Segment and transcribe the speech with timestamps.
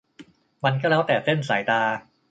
[0.63, 1.81] มันก็แล้วแต่เส้นสายตา